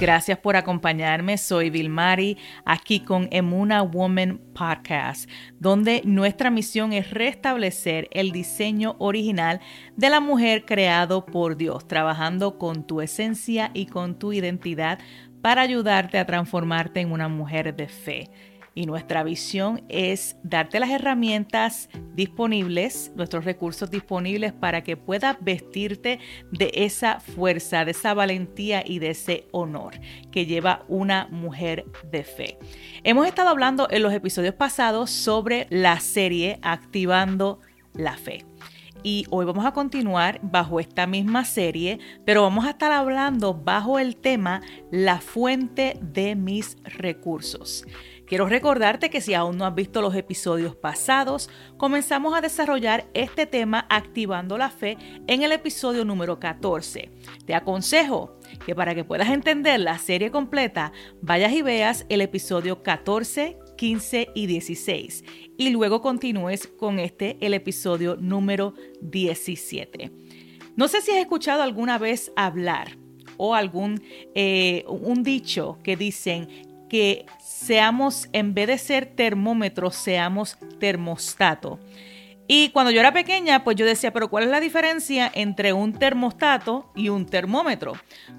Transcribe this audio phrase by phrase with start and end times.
[0.00, 1.36] Gracias por acompañarme.
[1.36, 5.28] Soy Vilmari, aquí con Emuna Woman Podcast,
[5.58, 9.60] donde nuestra misión es restablecer el diseño original
[9.96, 15.00] de la mujer creado por Dios, trabajando con tu esencia y con tu identidad
[15.42, 18.30] para ayudarte a transformarte en una mujer de fe
[18.74, 26.18] y nuestra visión es darte las herramientas disponibles, nuestros recursos disponibles para que puedas vestirte
[26.52, 32.24] de esa fuerza, de esa valentía y de ese honor que lleva una mujer de
[32.24, 32.58] fe.
[33.04, 37.60] Hemos estado hablando en los episodios pasados sobre la serie Activando
[37.94, 38.44] la Fe
[39.02, 43.98] y hoy vamos a continuar bajo esta misma serie, pero vamos a estar hablando bajo
[43.98, 47.86] el tema La fuente de mis recursos.
[48.30, 53.44] Quiero recordarte que si aún no has visto los episodios pasados, comenzamos a desarrollar este
[53.44, 57.10] tema activando la fe en el episodio número 14.
[57.44, 62.84] Te aconsejo que para que puedas entender la serie completa, vayas y veas el episodio
[62.84, 65.24] 14, 15 y 16
[65.58, 70.12] y luego continúes con este, el episodio número 17.
[70.76, 72.96] No sé si has escuchado alguna vez hablar
[73.38, 74.04] o algún
[74.36, 81.78] eh, un dicho que dicen que seamos, en vez de ser termómetro, seamos termostato.
[82.52, 85.92] Y cuando yo era pequeña, pues yo decía, pero ¿cuál es la diferencia entre un
[85.92, 87.92] termostato y un termómetro?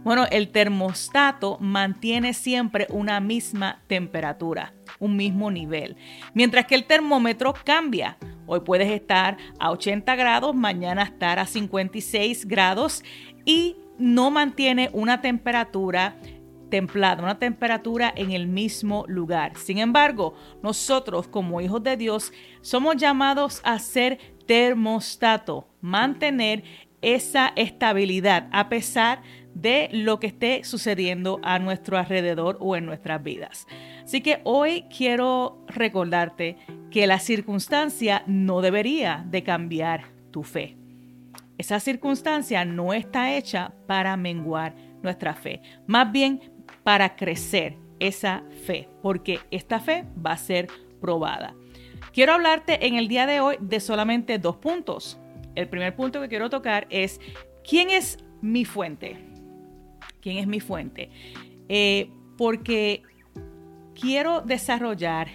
[0.04, 5.96] Bueno, el termostato mantiene siempre una misma temperatura, un mismo nivel,
[6.34, 8.18] mientras que el termómetro cambia.
[8.48, 13.06] Hoy puedes estar a 80 grados, mañana estar a 56 grados
[13.46, 16.18] y no mantiene una temperatura
[16.72, 19.56] templada, una temperatura en el mismo lugar.
[19.58, 26.64] Sin embargo, nosotros como hijos de Dios somos llamados a ser termostato, mantener
[27.02, 29.22] esa estabilidad a pesar
[29.54, 33.68] de lo que esté sucediendo a nuestro alrededor o en nuestras vidas.
[34.04, 36.58] Así que hoy quiero recordarte
[36.90, 40.78] que la circunstancia no debería de cambiar tu fe.
[41.58, 44.74] Esa circunstancia no está hecha para menguar
[45.04, 45.62] nuestra fe.
[45.88, 46.51] Más bien
[46.84, 50.68] para crecer esa fe, porque esta fe va a ser
[51.00, 51.54] probada.
[52.14, 55.20] Quiero hablarte en el día de hoy de solamente dos puntos.
[55.56, 57.22] El primer punto que quiero tocar es,
[57.68, 59.18] ¿quién es mi fuente?
[60.20, 61.10] ¿Quién es mi fuente?
[61.70, 63.04] Eh, porque
[63.94, 65.30] quiero desarrollar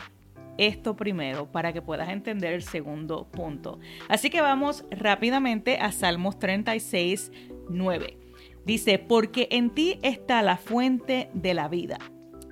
[0.58, 3.78] esto primero para que puedas entender el segundo punto.
[4.08, 7.30] Así que vamos rápidamente a Salmos 36,
[7.68, 8.25] 9.
[8.66, 11.98] Dice, porque en ti está la fuente de la vida.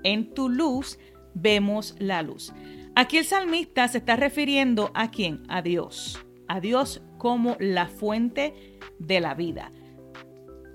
[0.05, 0.99] En tu luz
[1.35, 2.55] vemos la luz.
[2.95, 5.43] Aquí el salmista se está refiriendo a quién?
[5.49, 6.25] A Dios.
[6.47, 9.73] A Dios como la fuente de la vida.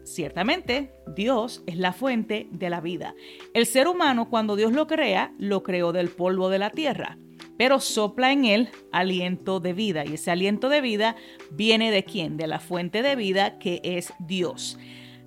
[0.04, 3.16] Ciertamente, Dios es la fuente de la vida.
[3.54, 7.18] El ser humano, cuando Dios lo crea, lo creó del polvo de la tierra,
[7.58, 10.04] pero sopla en él aliento de vida.
[10.06, 11.16] Y ese aliento de vida
[11.52, 12.36] viene de quién?
[12.36, 14.78] De la fuente de vida que es Dios.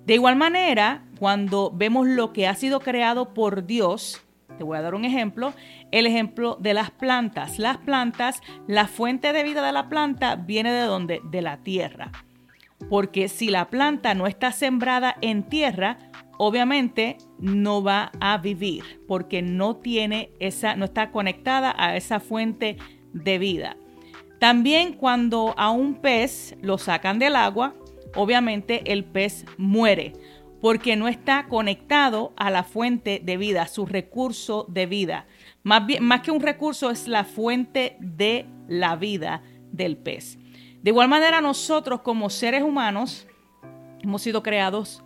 [0.05, 4.21] De igual manera, cuando vemos lo que ha sido creado por Dios,
[4.57, 5.53] te voy a dar un ejemplo,
[5.91, 7.57] el ejemplo de las plantas.
[7.57, 11.21] Las plantas, la fuente de vida de la planta viene de dónde?
[11.23, 12.11] De la tierra.
[12.89, 15.97] Porque si la planta no está sembrada en tierra,
[16.37, 22.77] obviamente no va a vivir porque no tiene esa no está conectada a esa fuente
[23.13, 23.77] de vida.
[24.39, 27.75] También cuando a un pez lo sacan del agua,
[28.15, 30.13] obviamente el pez muere
[30.61, 35.25] porque no está conectado a la fuente de vida, su recurso de vida.
[35.61, 40.37] Más, bien, más que un recurso es la fuente de la vida del pez.
[40.81, 43.27] De igual manera nosotros como seres humanos
[44.01, 45.03] hemos sido creados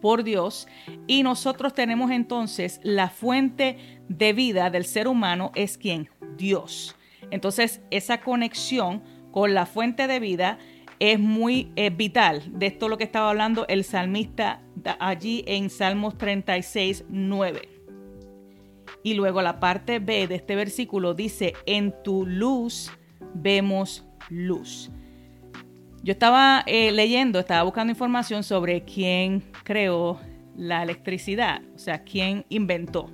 [0.00, 0.66] por Dios
[1.06, 6.08] y nosotros tenemos entonces la fuente de vida del ser humano es quien?
[6.36, 6.96] Dios.
[7.30, 10.58] Entonces esa conexión con la fuente de vida
[11.00, 12.42] es muy vital.
[12.46, 14.62] De esto lo que estaba hablando el salmista
[15.00, 17.68] allí en Salmos 36, 9.
[19.02, 22.92] Y luego la parte B de este versículo dice, en tu luz
[23.34, 24.90] vemos luz.
[26.02, 30.18] Yo estaba eh, leyendo, estaba buscando información sobre quién creó
[30.56, 33.10] la electricidad, o sea, quién inventó,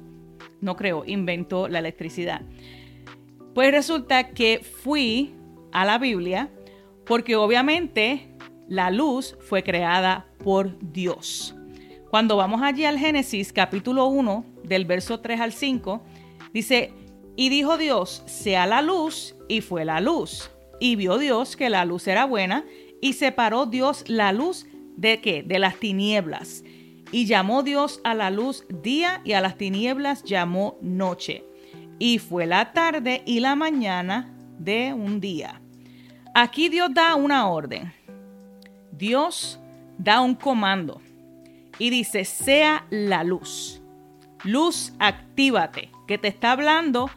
[0.61, 2.43] no creó, inventó la electricidad.
[3.55, 5.35] Pues resulta que fui
[5.73, 6.51] a la Biblia
[7.07, 8.29] porque obviamente
[8.69, 11.55] la luz fue creada por Dios.
[12.11, 16.03] Cuando vamos allí al Génesis capítulo 1 del verso 3 al 5,
[16.53, 16.93] dice,
[17.37, 20.51] y dijo Dios, sea la luz, y fue la luz.
[20.81, 22.65] Y vio Dios que la luz era buena,
[23.01, 24.67] y separó Dios la luz
[24.97, 25.43] de qué?
[25.43, 26.65] De las tinieblas.
[27.13, 31.45] Y llamó Dios a la luz día y a las tinieblas llamó noche.
[31.99, 35.61] Y fue la tarde y la mañana de un día.
[36.39, 37.95] Aquí Dios da una orden.
[38.93, 39.59] Dios
[39.97, 41.01] da un comando
[41.79, 43.81] y dice, sea la luz.
[44.45, 47.09] Luz, actívate, que te está hablando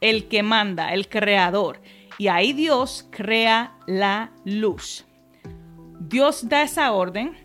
[0.00, 1.80] el que manda, el creador.
[2.18, 5.04] Y ahí Dios crea la luz.
[6.00, 7.36] Dios da esa orden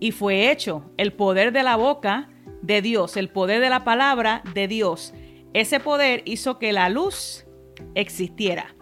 [0.00, 2.28] y fue hecho el poder de la boca
[2.62, 5.14] de Dios, el poder de la palabra de Dios.
[5.52, 7.46] Ese poder hizo que la luz
[7.94, 8.74] existiera.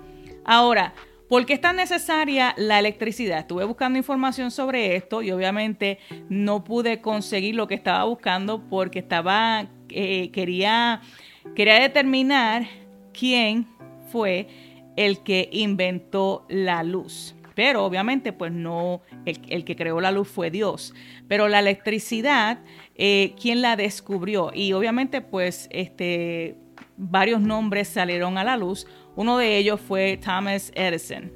[0.47, 0.95] Ahora,
[1.31, 3.39] ¿por qué es tan necesaria la electricidad?
[3.39, 8.99] Estuve buscando información sobre esto y obviamente no pude conseguir lo que estaba buscando porque
[8.99, 11.01] estaba, eh, quería,
[11.55, 12.67] quería determinar
[13.19, 13.69] quién
[14.11, 14.49] fue
[14.97, 20.51] el que inventó la luz pero obviamente pues no, el, que creó la luz fue
[20.51, 20.95] Dios.
[21.29, 22.61] Pero la electricidad,
[22.95, 24.51] eh, ¿quién la descubrió?
[24.55, 26.57] Y obviamente pues este,
[27.01, 28.87] varios nombres salieron a la luz.
[29.17, 31.33] Uno de ellos fue Thomas Edison.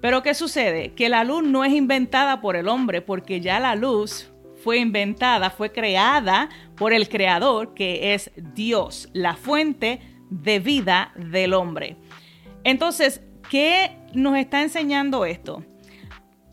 [0.00, 0.94] Pero ¿qué sucede?
[0.94, 4.30] Que la luz no es inventada por el hombre, porque ya la luz
[4.62, 10.00] fue inventada, fue creada por el creador, que es Dios, la fuente
[10.30, 11.96] de vida del hombre.
[12.64, 15.64] Entonces, ¿Qué nos está enseñando esto?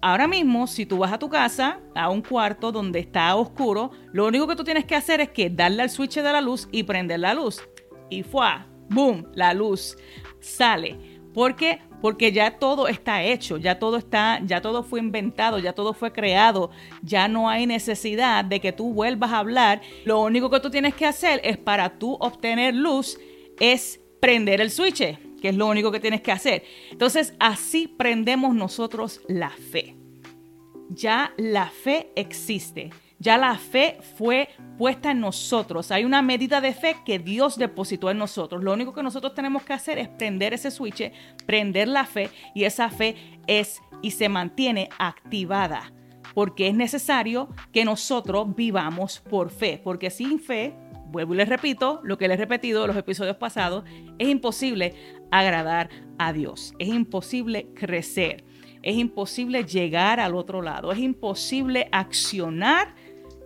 [0.02, 4.26] Ahora mismo, si tú vas a tu casa, a un cuarto donde está oscuro, lo
[4.26, 6.82] único que tú tienes que hacer es que darle al switch de la luz y
[6.82, 7.62] prender la luz.
[8.09, 8.48] Y fue,
[8.89, 9.98] boom, la luz
[10.39, 10.98] sale.
[11.33, 11.81] ¿Por qué?
[12.01, 16.12] Porque ya todo está hecho, ya todo está, ya todo fue inventado, ya todo fue
[16.12, 16.69] creado,
[17.01, 19.81] ya no hay necesidad de que tú vuelvas a hablar.
[20.06, 23.19] Lo único que tú tienes que hacer es para tú obtener luz
[23.59, 26.63] es prender el switch que es lo único que tienes que hacer.
[26.92, 29.95] Entonces, así prendemos nosotros la fe.
[30.89, 32.92] Ya la fe existe.
[33.19, 35.92] Ya la fe fue puesta en nosotros.
[35.92, 38.64] Hay una medida de fe que Dios depositó en nosotros.
[38.64, 41.12] Lo único que nosotros tenemos que hacer es prender ese switch,
[41.46, 43.16] prender la fe y esa fe
[43.48, 45.92] es y se mantiene activada.
[46.36, 49.81] Porque es necesario que nosotros vivamos por fe.
[49.84, 50.75] Porque sin fe
[51.10, 53.84] vuelvo y les repito lo que les he repetido en los episodios pasados,
[54.20, 54.94] es imposible
[55.31, 58.44] agradar a Dios, es imposible crecer,
[58.84, 62.96] es imposible llegar al otro lado, es imposible accionar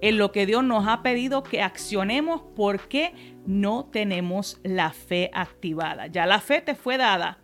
[0.02, 3.14] en lo que Dios nos ha pedido que accionemos porque
[3.46, 6.08] no tenemos la fe activada.
[6.08, 7.38] Ya la fe te fue dada,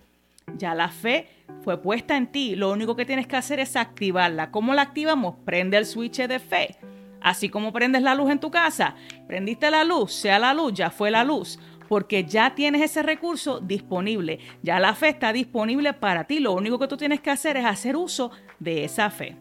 [0.56, 1.28] ya la fe
[1.64, 4.52] fue puesta en ti, lo único que tienes que hacer es activarla.
[4.52, 5.36] ¿Cómo la activamos?
[5.46, 6.76] Prende el switch de fe.
[7.22, 8.96] Así como prendes la luz en tu casa,
[9.28, 11.60] prendiste la luz, sea la luz, ya fue la luz,
[11.90, 16.78] porque ya tienes ese recurso disponible, ya la fe está disponible para ti, lo único
[16.78, 19.36] que tú tienes que hacer es hacer uso de esa fe.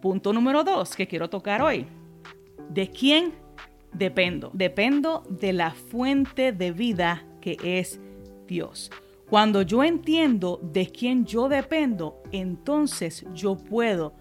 [0.00, 1.84] Punto número dos que quiero tocar hoy.
[2.74, 3.32] ¿De quién
[3.92, 4.50] dependo?
[4.52, 8.00] Dependo de la fuente de vida que es
[8.48, 8.90] Dios.
[9.30, 14.14] Cuando yo entiendo de quién yo dependo, entonces yo puedo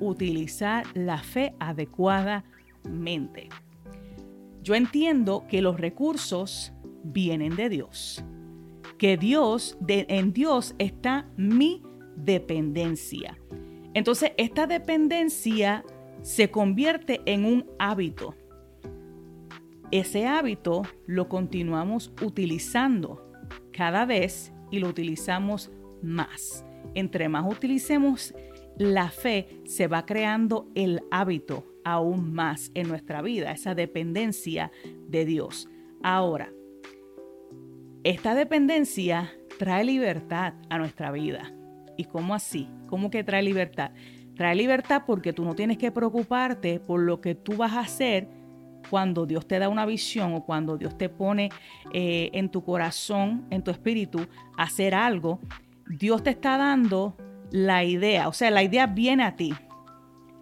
[0.00, 3.50] utilizar la fe adecuadamente.
[4.62, 6.72] Yo entiendo que los recursos
[7.04, 8.24] vienen de Dios,
[8.96, 11.82] que Dios, en Dios está mi
[12.16, 13.38] dependencia.
[13.92, 15.84] Entonces, esta dependencia
[16.22, 18.34] se convierte en un hábito.
[19.90, 23.26] Ese hábito lo continuamos utilizando
[23.72, 25.70] cada vez y lo utilizamos
[26.02, 26.64] más.
[26.94, 28.34] Entre más utilicemos
[28.76, 34.70] la fe se va creando el hábito aún más en nuestra vida, esa dependencia
[35.08, 35.68] de Dios.
[36.02, 36.52] Ahora,
[38.04, 41.52] esta dependencia trae libertad a nuestra vida.
[41.98, 42.68] ¿Y cómo así?
[42.88, 43.92] ¿Cómo que trae libertad?
[44.36, 48.28] Trae libertad porque tú no tienes que preocuparte por lo que tú vas a hacer
[48.88, 51.50] cuando Dios te da una visión o cuando Dios te pone
[51.92, 55.40] eh, en tu corazón, en tu espíritu, hacer algo.
[55.88, 57.16] Dios te está dando
[57.50, 59.52] la idea, o sea, la idea viene a ti.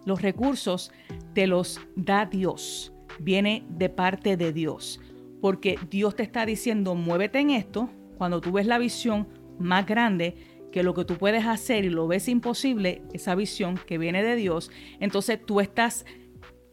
[0.05, 0.91] Los recursos
[1.33, 5.01] te los da Dios, viene de parte de Dios,
[5.41, 9.27] porque Dios te está diciendo, muévete en esto, cuando tú ves la visión
[9.59, 10.35] más grande
[10.71, 14.35] que lo que tú puedes hacer y lo ves imposible, esa visión que viene de
[14.35, 16.05] Dios, entonces tú estás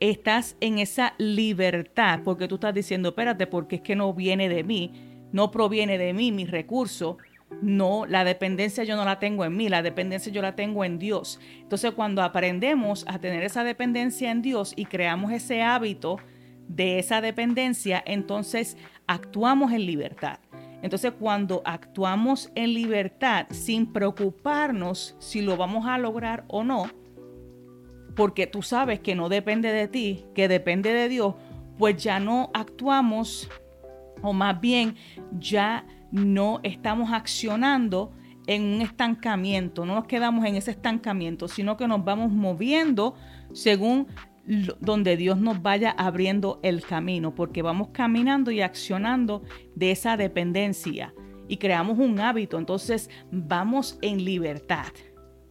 [0.00, 4.62] estás en esa libertad, porque tú estás diciendo, espérate, porque es que no viene de
[4.62, 4.92] mí,
[5.32, 7.18] no proviene de mí mi recurso,
[7.62, 10.98] no, la dependencia yo no la tengo en mí, la dependencia yo la tengo en
[10.98, 11.40] Dios.
[11.60, 16.18] Entonces cuando aprendemos a tener esa dependencia en Dios y creamos ese hábito
[16.68, 18.76] de esa dependencia, entonces
[19.06, 20.40] actuamos en libertad.
[20.82, 26.90] Entonces cuando actuamos en libertad sin preocuparnos si lo vamos a lograr o no,
[28.14, 31.34] porque tú sabes que no depende de ti, que depende de Dios,
[31.78, 33.48] pues ya no actuamos
[34.22, 34.96] o más bien
[35.38, 38.12] ya no estamos accionando
[38.46, 43.14] en un estancamiento, no nos quedamos en ese estancamiento, sino que nos vamos moviendo
[43.52, 44.06] según
[44.46, 49.42] donde Dios nos vaya abriendo el camino, porque vamos caminando y accionando
[49.74, 51.12] de esa dependencia
[51.48, 54.92] y creamos un hábito, entonces vamos en libertad.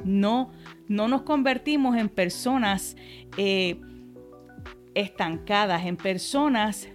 [0.04, 0.52] No,
[0.88, 2.96] no nos convertimos en personas
[3.38, 3.80] eh,
[4.94, 6.90] estancadas, en personas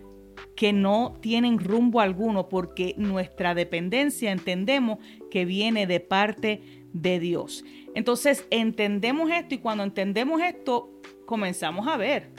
[0.55, 4.99] que no tienen rumbo alguno, porque nuestra dependencia entendemos
[5.31, 7.65] que viene de parte de Dios.
[7.95, 11.00] Entonces entendemos esto y cuando entendemos esto
[11.31, 12.33] comenzamos a ver,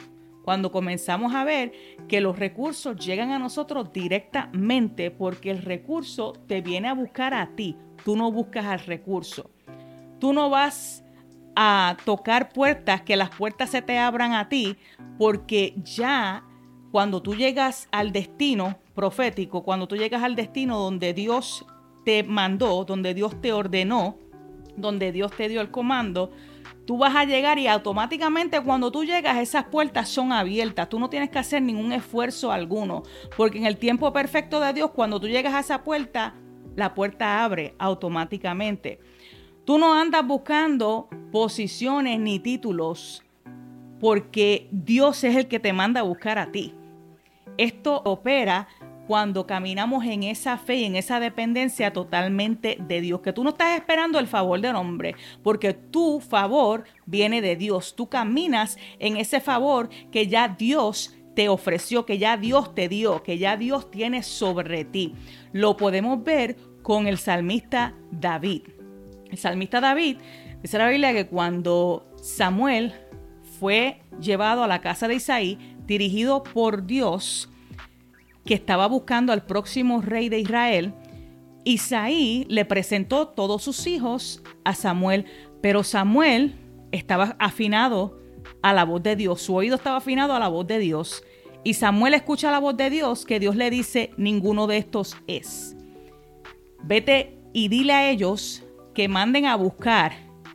[0.43, 1.71] cuando comenzamos a ver
[2.09, 7.55] que los recursos llegan a nosotros directamente porque el recurso te viene a buscar a
[7.55, 9.49] ti, tú no buscas al recurso.
[10.19, 11.05] Tú no vas
[11.55, 14.75] a tocar puertas, que las puertas se te abran a ti,
[15.17, 16.43] porque ya
[16.91, 21.65] cuando tú llegas al destino profético, cuando tú llegas al destino donde Dios
[22.03, 24.17] te mandó, donde Dios te ordenó,
[24.75, 26.33] donde Dios te dio el comando,
[26.85, 30.89] tú vas a llegar y automáticamente cuando tú llegas esas puertas son abiertas.
[30.89, 33.03] Tú no tienes que hacer ningún esfuerzo alguno,
[33.37, 36.35] porque en el tiempo perfecto de Dios, cuando tú llegas a esa puerta,
[36.75, 38.99] la puerta abre automáticamente.
[39.65, 43.23] Tú no andas buscando posiciones ni títulos,
[43.99, 46.73] porque Dios es el que te manda a buscar a ti.
[47.57, 48.67] Esto opera
[49.07, 53.49] cuando caminamos en esa fe y en esa dependencia totalmente de Dios, que tú no
[53.49, 57.95] estás esperando el favor del hombre, porque tu favor viene de Dios.
[57.95, 63.23] Tú caminas en ese favor que ya Dios te ofreció, que ya Dios te dio,
[63.23, 65.13] que ya Dios tiene sobre ti.
[65.51, 68.63] Lo podemos ver con el salmista David.
[69.29, 70.17] El salmista David
[70.61, 72.93] dice la Biblia que cuando Samuel
[73.59, 77.50] fue llevado a la casa de Isaí, dirigido por Dios,
[78.45, 80.93] que estaba buscando al próximo rey de Israel,
[81.63, 85.25] Isaí le presentó todos sus hijos a Samuel,
[85.61, 86.55] pero Samuel
[86.91, 88.19] estaba afinado
[88.61, 91.23] a la voz de Dios, su oído estaba afinado a la voz de Dios.
[91.63, 95.75] Y Samuel escucha la voz de Dios que Dios le dice, ninguno de estos es.
[96.83, 98.63] Vete y dile a ellos
[98.95, 100.13] que manden a buscar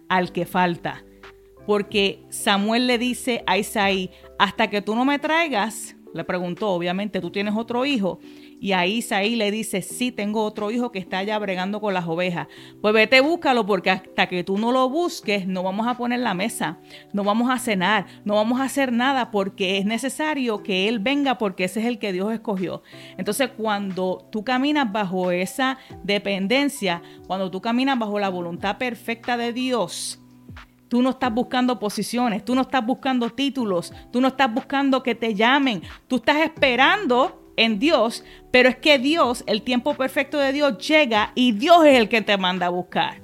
[0.09, 1.05] al que falta.
[1.65, 7.21] Porque Samuel le dice a Isaí, hasta que tú no me traigas le preguntó, obviamente,
[7.21, 8.19] ¿tú tienes otro hijo?
[8.59, 12.07] Y ahí Isaí le dice, sí, tengo otro hijo que está allá bregando con las
[12.07, 12.49] ovejas.
[12.81, 16.35] Pues vete, búscalo, porque hasta que tú no lo busques, no vamos a poner la
[16.35, 16.79] mesa,
[17.13, 21.39] no vamos a cenar, no vamos a hacer nada, porque es necesario que Él venga,
[21.39, 22.83] porque ese es el que Dios escogió.
[23.19, 29.53] Entonces, cuando tú caminas bajo esa dependencia, cuando tú caminas bajo la voluntad perfecta de
[29.53, 30.23] Dios,
[30.97, 35.15] Tú no estás buscando posiciones, tú no estás buscando títulos, tú no estás buscando que
[35.15, 40.55] te llamen, tú estás esperando en Dios, pero es que Dios, el tiempo perfecto de
[40.55, 43.21] Dios llega y Dios es el que te manda a buscar.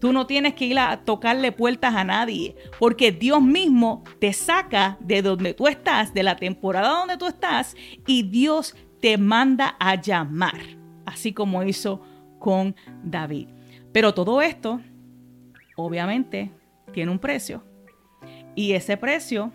[0.00, 4.96] Tú no tienes que ir a tocarle puertas a nadie, porque Dios mismo te saca
[5.00, 7.76] de donde tú estás, de la temporada donde tú estás,
[8.06, 10.62] y Dios te manda a llamar,
[11.04, 12.00] así como hizo
[12.38, 13.48] con David.
[13.92, 14.80] Pero todo esto,
[15.76, 16.52] obviamente,
[16.92, 17.64] tiene un precio.
[18.54, 19.52] Y ese precio,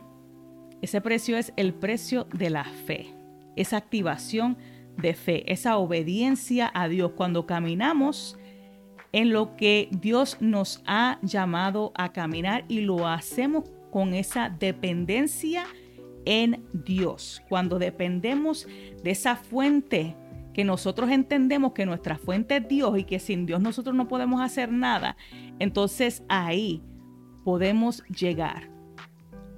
[0.82, 3.14] ese precio es el precio de la fe,
[3.56, 4.58] esa activación
[4.98, 8.38] de fe, esa obediencia a Dios cuando caminamos
[9.12, 15.66] en lo que Dios nos ha llamado a caminar y lo hacemos con esa dependencia
[16.26, 17.42] en Dios.
[17.48, 18.68] Cuando dependemos
[19.04, 20.16] de esa fuente
[20.54, 24.42] que nosotros entendemos que nuestra fuente es Dios y que sin Dios nosotros no podemos
[24.42, 25.16] hacer nada,
[25.60, 26.82] entonces ahí
[27.48, 28.70] podemos llegar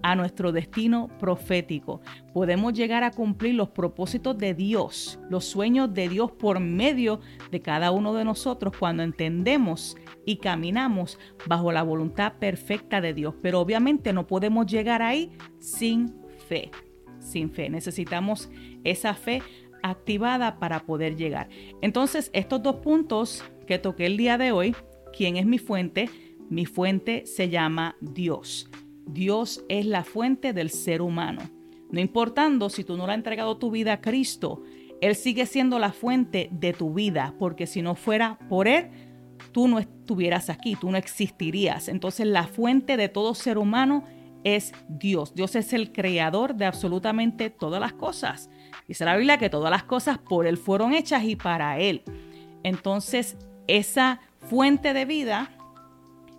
[0.03, 2.01] a nuestro destino profético.
[2.35, 7.19] Podemos llegar a cumplir los propósitos de Dios, los sueños de Dios por medio
[7.49, 11.17] de cada uno de nosotros cuando entendemos y caminamos
[11.47, 13.33] bajo la voluntad perfecta de Dios.
[13.41, 16.13] Pero obviamente no podemos llegar ahí sin
[16.47, 16.69] fe.
[17.17, 17.71] Sin fe.
[17.71, 18.51] Necesitamos
[18.83, 19.41] esa fe
[19.81, 21.49] activada para poder llegar.
[21.81, 24.75] Entonces, estos dos puntos que toqué el día de hoy,
[25.11, 26.07] ¿quién es mi fuente?
[26.49, 28.69] Mi fuente se llama Dios.
[29.05, 31.41] Dios es la fuente del ser humano.
[31.91, 34.63] No importando si tú no le has entregado tu vida a Cristo,
[35.01, 38.89] Él sigue siendo la fuente de tu vida, porque si no fuera por Él,
[39.51, 41.87] tú no estuvieras aquí, tú no existirías.
[41.87, 44.03] Entonces la fuente de todo ser humano
[44.43, 45.35] es Dios.
[45.35, 48.49] Dios es el creador de absolutamente todas las cosas.
[48.87, 52.03] Dice la Biblia que todas las cosas por Él fueron hechas y para Él.
[52.63, 53.37] Entonces
[53.67, 55.51] esa fuente de vida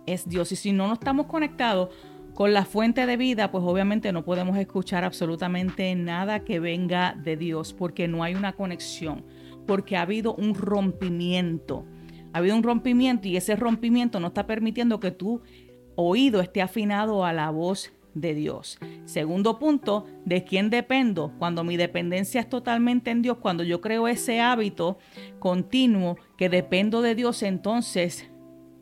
[0.05, 0.51] es Dios.
[0.51, 1.89] Y si no nos estamos conectados
[2.33, 7.35] Con la fuente de vida, pues obviamente no podemos escuchar absolutamente nada que venga de
[7.35, 9.25] Dios porque no hay una conexión,
[9.67, 11.85] porque ha habido un rompimiento.
[12.31, 15.41] Ha habido un rompimiento y ese rompimiento no está permitiendo que tu
[15.95, 18.79] oído esté afinado a la voz de Dios.
[19.03, 21.33] Segundo punto, ¿de quién dependo?
[21.37, 24.97] Cuando mi dependencia es totalmente en Dios, cuando yo creo ese hábito
[25.39, 28.30] continuo que dependo de Dios, entonces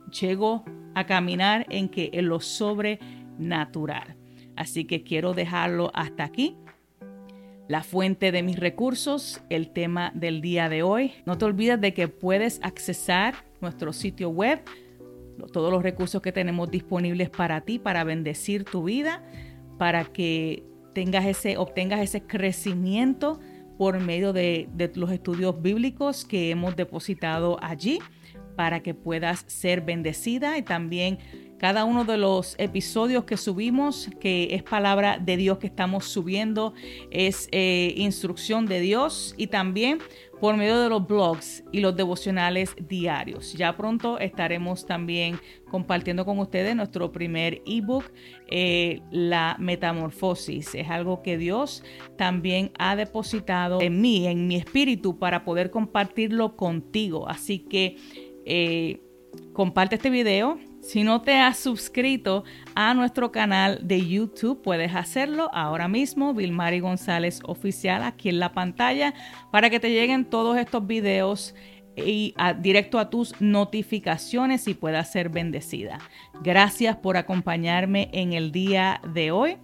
[0.10, 0.64] llego
[0.96, 4.16] a caminar en que en lo sobrenatural.
[4.56, 6.58] Así que quiero dejarlo hasta aquí.
[7.68, 11.14] La fuente de mis recursos, el tema del día de hoy.
[11.26, 14.62] No te olvides de que puedes accesar nuestro sitio web,
[15.54, 19.24] todos los recursos que tenemos disponibles para ti, para bendecir tu vida,
[19.78, 20.64] para que
[20.94, 23.40] tengas ese, obtengas ese crecimiento
[23.78, 28.00] por medio de, de los estudios bíblicos que hemos depositado allí
[28.60, 31.18] para que puedas ser bendecida y también
[31.60, 36.74] cada uno de los episodios que subimos, que es palabra de Dios que estamos subiendo,
[37.10, 40.00] es eh, instrucción de Dios y también
[40.42, 43.54] por medio de los blogs y los devocionales diarios.
[43.54, 45.40] Ya pronto estaremos también
[45.70, 48.06] compartiendo con ustedes nuestro primer ebook,
[48.50, 50.76] eh, La Metamorfosis.
[50.76, 51.84] Es algo que Dios
[52.18, 57.28] también ha depositado en mí, en mi espíritu, para poder compartirlo contigo.
[57.28, 57.98] Así que
[58.46, 59.02] eh,
[59.54, 60.60] comparte este video.
[60.82, 66.80] Si no te has suscrito a nuestro canal de YouTube, puedes hacerlo ahora mismo, Vilmari
[66.80, 69.14] González Oficial, aquí en la pantalla,
[69.52, 71.54] para que te lleguen todos estos videos
[71.96, 76.00] y directo a tus notificaciones y puedas ser bendecida.
[76.42, 79.58] Gracias por acompañarme en el día de hoy.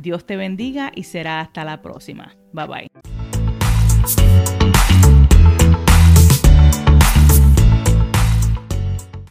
[0.00, 2.34] Dios te bendiga y será hasta la próxima.
[2.52, 3.11] Bye bye.